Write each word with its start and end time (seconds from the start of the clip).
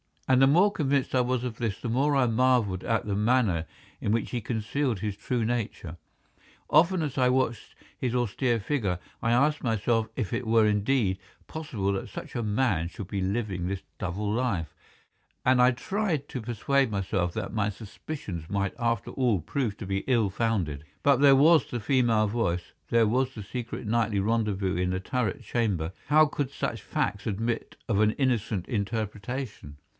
And 0.27 0.41
the 0.41 0.47
more 0.47 0.71
convinced 0.71 1.13
I 1.13 1.21
was 1.21 1.43
of 1.43 1.57
this 1.57 1.79
the 1.79 1.89
more 1.89 2.15
I 2.15 2.25
marvelled 2.25 2.85
at 2.85 3.05
the 3.05 3.17
manner 3.17 3.65
in 3.99 4.11
which 4.13 4.31
he 4.31 4.39
concealed 4.41 5.01
his 5.01 5.17
true 5.17 5.43
nature. 5.45 5.97
Often 6.69 7.01
as 7.03 7.17
I 7.19 7.27
watched 7.29 7.75
his 7.97 8.15
austere 8.15 8.59
figure, 8.59 8.97
I 9.21 9.31
asked 9.31 9.61
myself 9.61 10.07
if 10.15 10.31
it 10.33 10.47
were 10.47 10.65
indeed 10.65 11.19
possible 11.47 11.91
that 11.93 12.09
such 12.09 12.33
a 12.33 12.41
man 12.41 12.87
should 12.87 13.09
be 13.09 13.21
living 13.21 13.67
this 13.67 13.83
double 13.99 14.31
life, 14.31 14.73
and 15.45 15.61
I 15.61 15.69
tried 15.71 16.29
to 16.29 16.41
persuade 16.41 16.89
myself 16.89 17.33
that 17.33 17.53
my 17.53 17.69
suspicions 17.69 18.49
might 18.49 18.73
after 18.79 19.11
all 19.11 19.41
prove 19.41 19.75
to 19.77 19.85
be 19.85 19.99
ill 20.07 20.29
founded. 20.29 20.85
But 21.03 21.17
there 21.17 21.35
was 21.35 21.69
the 21.69 21.81
female 21.81 22.27
voice, 22.27 22.71
there 22.89 23.05
was 23.07 23.35
the 23.35 23.43
secret 23.43 23.85
nightly 23.85 24.21
rendezvous 24.21 24.77
in 24.77 24.91
the 24.91 25.01
turret 25.01 25.43
chamber—how 25.43 26.25
could 26.27 26.49
such 26.51 26.81
facts 26.81 27.27
admit 27.27 27.75
of 27.89 27.99
an 27.99 28.11
innocent 28.11 28.65
interpretation. 28.67 29.77